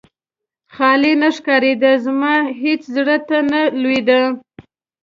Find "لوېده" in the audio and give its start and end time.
3.81-4.21